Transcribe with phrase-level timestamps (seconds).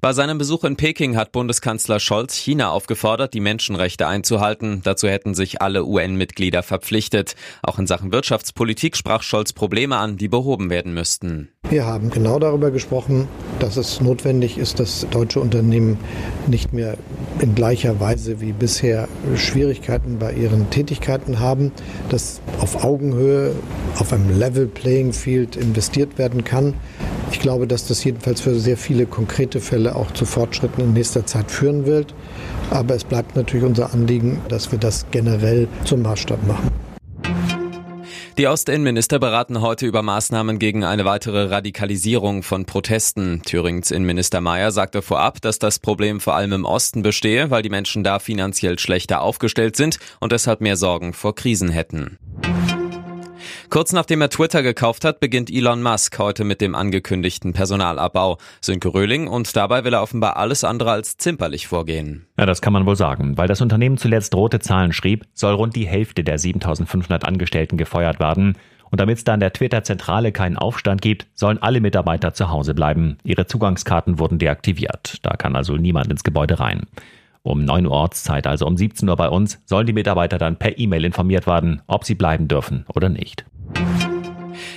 [0.00, 4.80] Bei seinem Besuch in Peking hat Bundeskanzler Scholz China aufgefordert, die Menschenrechte einzuhalten.
[4.84, 7.34] Dazu hätten sich alle UN-Mitglieder verpflichtet.
[7.62, 11.50] Auch in Sachen Wirtschaftspolitik sprach Scholz Probleme an, die behoben werden müssten.
[11.68, 13.26] Wir haben genau darüber gesprochen,
[13.58, 15.98] dass es notwendig ist, dass deutsche Unternehmen
[16.46, 16.96] nicht mehr
[17.40, 21.72] in gleicher Weise wie bisher Schwierigkeiten bei ihren Tätigkeiten haben,
[22.08, 23.54] dass auf Augenhöhe,
[23.98, 26.74] auf einem Level Playing Field investiert werden kann.
[27.32, 31.26] Ich glaube, dass das jedenfalls für sehr viele konkrete Fälle auch zu Fortschritten in nächster
[31.26, 32.14] Zeit führen wird.
[32.70, 36.70] Aber es bleibt natürlich unser Anliegen, dass wir das generell zum Maßstab machen.
[38.38, 43.40] Die Ostinnenminister beraten heute über Maßnahmen gegen eine weitere Radikalisierung von Protesten.
[43.42, 47.70] Thürings Innenminister Mayer sagte vorab, dass das Problem vor allem im Osten bestehe, weil die
[47.70, 52.18] Menschen da finanziell schlechter aufgestellt sind und deshalb mehr Sorgen vor Krisen hätten.
[53.68, 58.38] Kurz nachdem er Twitter gekauft hat, beginnt Elon Musk heute mit dem angekündigten Personalabbau.
[58.60, 62.26] Sönke Röhling und dabei will er offenbar alles andere als zimperlich vorgehen.
[62.38, 63.36] Ja, das kann man wohl sagen.
[63.36, 68.20] Weil das Unternehmen zuletzt rote Zahlen schrieb, soll rund die Hälfte der 7500 Angestellten gefeuert
[68.20, 68.56] werden.
[68.90, 72.72] Und damit es da in der Twitter-Zentrale keinen Aufstand gibt, sollen alle Mitarbeiter zu Hause
[72.72, 73.18] bleiben.
[73.24, 75.18] Ihre Zugangskarten wurden deaktiviert.
[75.22, 76.86] Da kann also niemand ins Gebäude rein.
[77.42, 80.78] Um 9 Uhr Ortszeit, also um 17 Uhr bei uns, sollen die Mitarbeiter dann per
[80.78, 83.44] E-Mail informiert werden, ob sie bleiben dürfen oder nicht.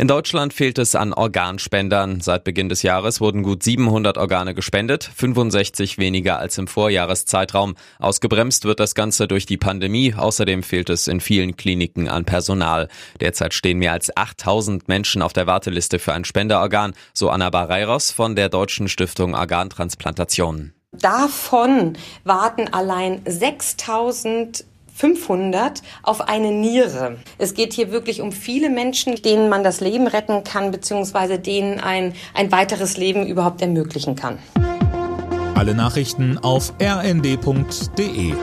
[0.00, 2.22] In Deutschland fehlt es an Organspendern.
[2.22, 7.74] Seit Beginn des Jahres wurden gut 700 Organe gespendet, 65 weniger als im Vorjahreszeitraum.
[7.98, 10.14] Ausgebremst wird das Ganze durch die Pandemie.
[10.14, 12.88] Außerdem fehlt es in vielen Kliniken an Personal.
[13.20, 18.10] Derzeit stehen mehr als 8000 Menschen auf der Warteliste für ein Spenderorgan, so Anna Barreiros
[18.10, 20.72] von der Deutschen Stiftung Organtransplantation.
[20.92, 24.64] Davon warten allein 6000
[25.00, 27.16] 500 auf eine Niere.
[27.38, 31.80] Es geht hier wirklich um viele Menschen, denen man das Leben retten kann, beziehungsweise denen
[31.80, 34.38] ein, ein weiteres Leben überhaupt ermöglichen kann.
[35.54, 38.34] Alle Nachrichten auf rnd.de